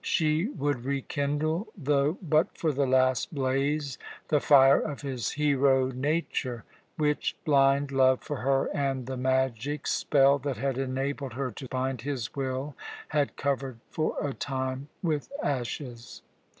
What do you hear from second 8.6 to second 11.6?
and the magic spell that had enabled her